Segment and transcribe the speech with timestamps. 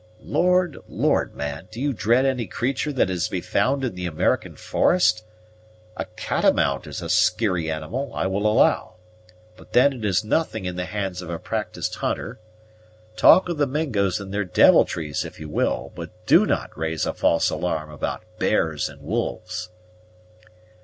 [0.23, 1.67] "Lord, lord, man!
[1.69, 5.23] Do you dread any creatur' that is to be found in the American forest?
[5.95, 8.95] A catamount is a skeary animal, I will allow,
[9.55, 12.39] but then it is nothing in the hands of a practysed hunter.
[13.15, 17.13] Talk of the Mingos and their devilries if you will; but do not raise a
[17.13, 19.69] false alarm about bears and wolves."